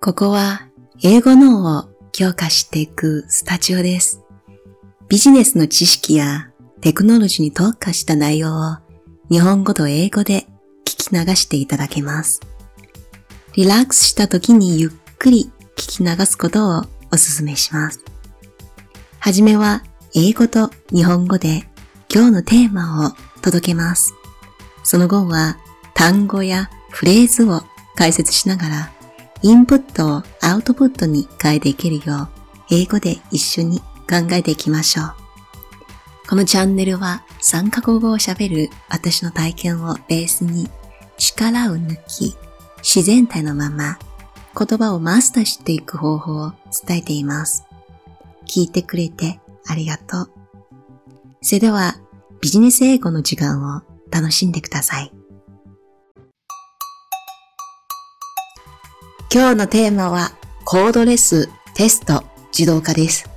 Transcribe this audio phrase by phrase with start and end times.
[0.00, 0.68] ここは
[1.02, 4.22] 英語脳を強化していくスタジオです。
[5.08, 8.76] ビジネスの知識やテクノロジーに特化した内容を
[9.30, 10.46] 日本語と英語で
[10.84, 12.40] 聞き流していただけます。
[13.54, 16.82] リラックスした時にゆっくり聞き流すことをお
[17.16, 18.04] 勧めします。
[19.18, 19.82] はじめは
[20.14, 21.68] 英語と日本語で
[22.12, 24.14] 今日のテーマを届けます。
[24.84, 25.58] その後は
[25.94, 27.62] 単語やフレーズを
[27.94, 28.92] 解説しながら
[29.42, 32.28] インプットをアウトプットに変えていけるよう
[32.70, 35.14] 英語で一緒に考えていきましょう。
[36.28, 40.70] このチャンネルは3カ国語を喋る私の体験をベースに
[41.18, 42.36] 力を抜き
[42.78, 43.98] 自然体のまま
[44.56, 46.52] 言葉をマスターしていく方法を
[46.86, 47.64] 伝えています。
[48.46, 50.30] 聞いてくれてありがとう。
[51.42, 51.96] それでは
[52.40, 55.12] ビジネス英語の時間を楽しんでください。
[59.34, 60.32] 今日のテーマは
[60.66, 62.22] コードレステスト
[62.56, 63.30] 自動化です。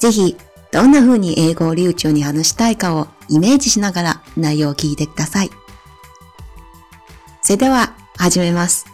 [0.00, 0.36] ぜひ
[0.72, 5.50] どんな風に英語を流暢に話したいかをイメージしながら内容を聞いてください。
[7.40, 8.84] それでは始めます。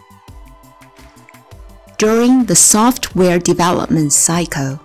[1.97, 4.77] During the software development cycle,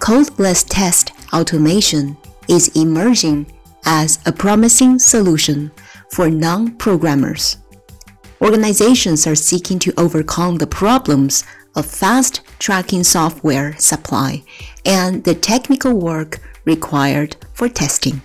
[0.00, 2.14] codeless test automation
[2.46, 3.46] is emerging
[3.86, 5.70] as a promising solution
[6.10, 7.63] for non-programmers.
[8.43, 11.43] Organizations are seeking to overcome the problems
[11.75, 14.43] of fast tracking software supply
[14.85, 18.21] and the technical work required for testing.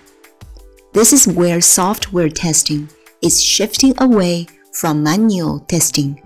[0.93, 2.89] This is where software testing
[3.21, 6.21] is shifting away from manual testing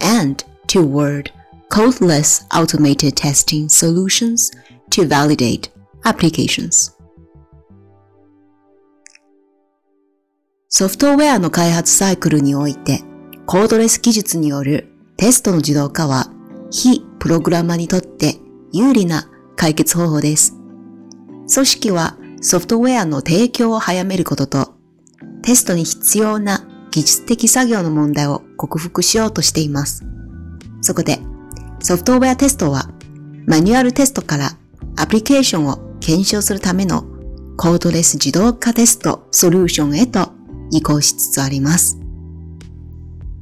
[0.00, 1.30] and toward
[1.70, 4.50] codeless automated testing solutions
[4.90, 5.70] to validate
[6.04, 6.92] applications.
[10.74, 13.02] ソフトウェアの開発サイクルにおいて、
[13.49, 16.29] コードレス技術によるテストの自動化は、
[16.69, 18.35] 非プログラマーにとって
[18.73, 20.57] 有利な解決方法です。
[21.53, 24.73] 組織はソフトウェアの提供を早めることと、
[25.43, 30.03] テストに必要な技術的作業の問題を克服しようとしています。
[30.81, 31.19] そこで、
[31.79, 32.89] ソフトウェアテストは、
[33.45, 34.57] マニュアルテストから
[34.97, 37.05] アプリケーションを検証するための
[37.55, 40.33] コードレス自動化テストソリューションへと
[40.69, 41.96] 移行しつつあります。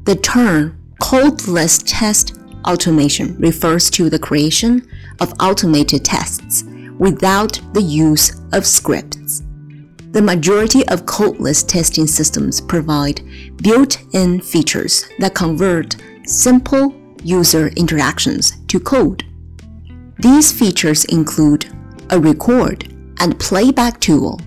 [0.05, 4.88] The term codeless test automation refers to the creation
[5.19, 6.63] of automated tests
[6.99, 9.41] without the use of scripts.
[10.11, 13.21] The majority of codeless testing systems provide
[13.63, 15.95] built-in features that convert
[16.27, 16.93] simple
[17.23, 19.25] user interactions to code.
[20.19, 21.66] These features include
[22.11, 24.39] a record and playback tool,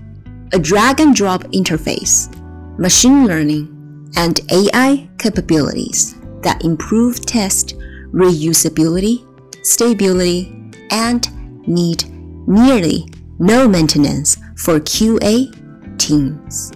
[0.53, 2.33] a drag and drop interface,
[2.79, 3.75] machine learning,
[4.15, 7.75] and AI capabilities that improve test
[8.11, 9.25] reusability,
[9.63, 10.51] stability,
[10.91, 11.27] and
[11.67, 12.03] need
[12.47, 13.05] nearly
[13.39, 15.51] no maintenance for QA
[15.97, 16.73] teams.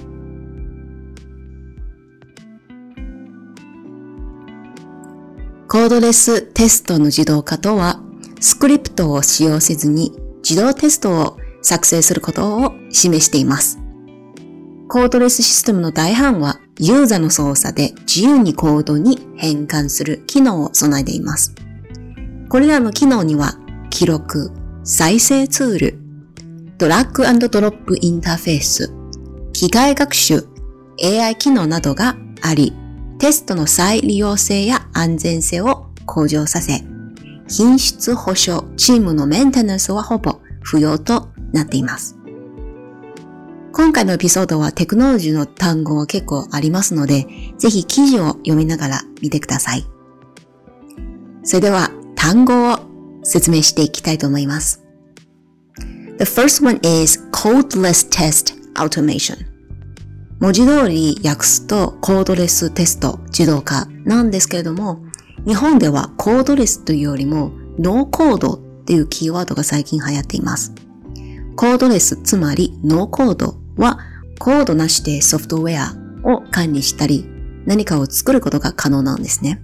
[5.68, 8.00] コードレステストの自動化とは、
[8.40, 10.12] スクリプトを使用せずに
[10.48, 13.80] 自動テストを作成することを示しています。
[14.88, 21.54] コードレスシステムの大半はユーザーの操作で自由にコードに変換する機能を備えています。
[22.50, 23.58] これらの機能には
[23.90, 24.52] 記録、
[24.84, 26.00] 再生ツール、
[26.78, 28.92] ドラッグドロップインターフェース、
[29.54, 30.48] 機械学習、
[31.04, 32.74] AI 機能などがあり、
[33.20, 36.84] テストの再利用性や安全性を向上させ、
[37.48, 42.23] 品質保証、チームのメンテナンスはほぼ不要となっています。
[43.76, 47.26] 今回のエピソードはテクノロジーの単語が結構ありますので、
[47.58, 49.84] ぜひ記事を読みながら見てください。
[51.42, 52.80] それでは単語を
[53.24, 54.84] 説明していきたいと思います。
[56.20, 59.44] The first one is codeless test automation.
[60.40, 65.04] 文字通り訳すとコードレステスト自動化なんですけれども、
[65.48, 70.76] 日本ではコードレスというよりもノーコードっていうキーワードが最近流行っています。
[71.56, 74.00] コードレス、つまりノーコードは
[74.40, 77.26] コードなしでソフトウェアを管理したり
[77.66, 79.62] 何かを作ることが可能なんですね。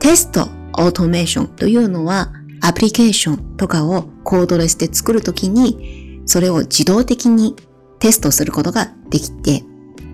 [0.00, 0.48] テスト、
[0.78, 7.56] オートメーションというのはアプリケーションとかをコードレスで作るときにそれを自動的に
[7.98, 9.62] テストすることができて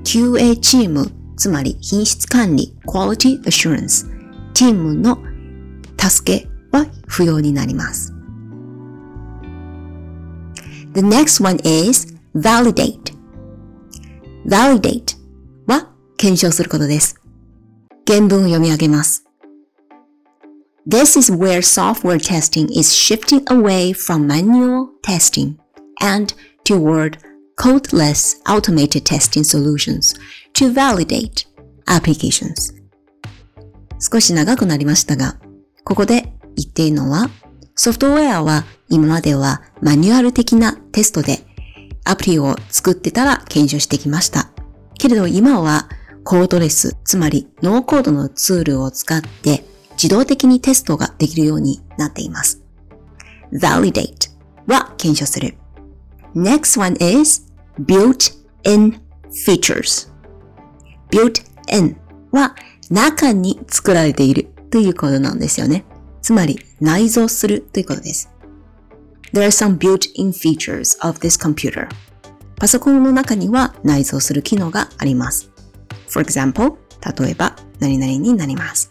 [0.05, 4.07] QA チーム、つまり品質管理 Quality Assurance
[4.55, 5.19] チームの
[5.99, 8.15] 助けは不要になります。
[10.95, 13.13] The next one is validate.
[14.47, 15.17] validate
[15.67, 17.21] は検証することです。
[18.07, 19.25] 原文を読み上げます。
[20.89, 25.57] This is where software testing is shifting away from manual testing
[26.01, 26.35] and
[26.65, 27.19] toward
[27.57, 30.19] codeless automated testing solutions
[30.55, 31.47] to validate
[31.87, 32.75] applications.
[33.99, 35.37] 少し長くなりましたが、
[35.85, 37.29] ここで言っているのは、
[37.75, 41.45] ソフトウェアは今まではマニュアル的なテストで
[42.11, 44.51] アプリを作ってたら検証してきました。
[44.99, 45.89] けれど今は
[46.25, 52.63] コードレス、つまりノーコードのツールを使って自動的にテストができるようになっています。
[53.53, 54.31] validate
[54.67, 55.55] は検証する。
[56.35, 57.47] Next one is
[57.81, 60.11] built-in features.
[61.11, 61.97] built-in
[62.33, 62.55] は
[62.91, 65.85] 中に作られているということなんですよね。
[66.23, 68.31] つまり内蔵するということです。
[69.33, 71.89] There are some built-in features of this computer.
[72.57, 75.51] パソコンの中には内蔵する機能があります。
[76.09, 76.77] For example,
[77.23, 78.89] 例えば何々になります。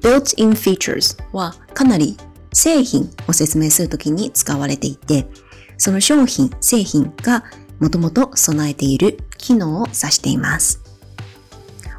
[0.00, 2.16] built-in features はかなり
[2.52, 5.26] 製品を説明するときに使われていて、
[5.76, 7.44] その商品、製品が
[7.78, 10.82] もともと備えている機能を指しています。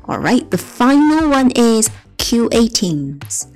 [0.06, 3.48] Alright, the final one is QA teams.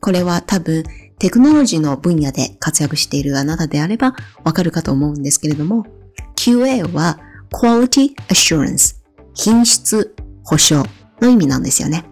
[0.00, 0.84] これは多分
[1.22, 5.86] テクノロジーの分野で活躍しているあなたであればわかるかと思うんですけれども、
[6.34, 7.20] QA は
[7.52, 8.96] Quality Assurance
[9.32, 10.84] 品質保証
[11.20, 12.04] の意味なんですよね。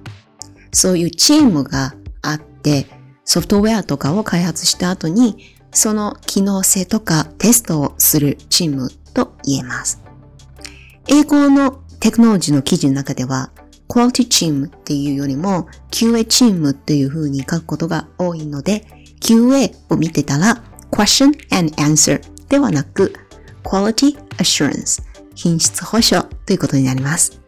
[0.70, 2.86] そういうチームがあって、
[3.24, 10.00] ソフトウェアとかを開発した後に、その機能性とかテストをするチームと言えます。
[11.08, 13.50] 英語のテクノロジーの記事の中では、
[13.88, 18.86] quality チームっていうよりも QA チームっていう風に書くことが多いので、
[19.19, 23.13] QA を見てたら question and answer ではなく
[23.63, 25.01] quality assurance
[25.35, 27.41] 品質保証ということになります。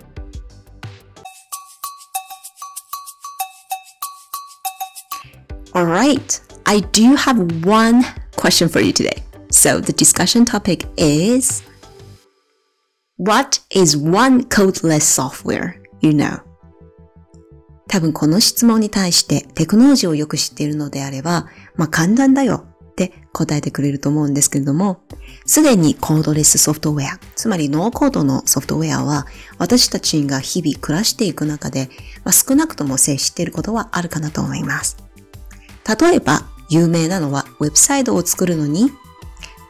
[5.73, 8.03] Alright, I do have one
[8.35, 9.21] question for you today.
[9.51, 11.63] So the discussion topic is
[13.17, 16.39] What is one codeless software you know?
[17.92, 21.44] 多分この質問に対してテクノロジーをよく知っているのであれば、
[21.76, 25.02] まあ簡単だよって答えてくれると思うんですけれども、
[25.44, 29.26] すでにコードレスソフトウェア、つまりノーコードのソフトウェアは
[29.58, 31.90] 私たちが日々暮らしていく中で、
[32.24, 34.96] まあ、少なくとも接していることはあるかなと思います。
[36.00, 38.90] 例えば、有名なのはウェブサイトを作るのに、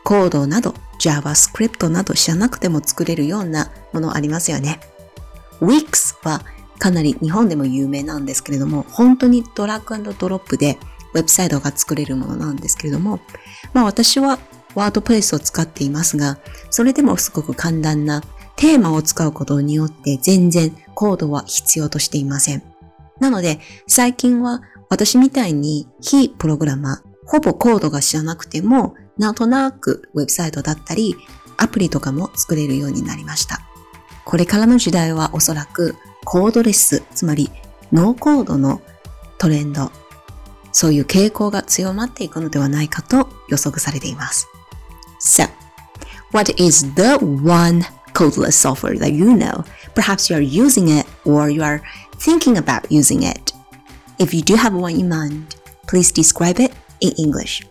[0.05, 4.79] コードなど JavaScript など知らなくても作れるようなものありますよね。
[5.61, 6.43] Wix は
[6.83, 10.81] かなり日本でも有名なんですけれども、本当にドラッグドロップで
[11.15, 13.21] ウェブサイトが作れるものなんですけれども、
[13.73, 14.41] まあ私は
[14.75, 16.41] ワードプレスを使っていますが、
[16.71, 18.21] それでもすごく簡単な
[18.57, 22.65] テーマを使うことによって全然コードは必要としていません。
[23.21, 31.15] なので最近は私みたいに非プログラマー、ほぼコードが知らなくても、なんとなくウェブサイトだったり、
[31.59, 33.61] アプリとかも作れるようになりました。
[34.25, 35.95] これからの時代はおそらく
[36.25, 37.51] コードレス、つまり
[37.93, 38.81] ノーコードの
[39.39, 39.91] トレンド、
[40.73, 44.49] そういう傾向が強まっていくのではないかと予測されています。
[45.21, 45.49] So,
[46.33, 47.83] what is the one
[48.15, 49.65] codeless software that you know?
[49.95, 51.83] Perhaps you are using it or you are
[52.19, 53.53] thinking about using it.
[54.19, 57.63] If you do have one in mind, please describe it in English.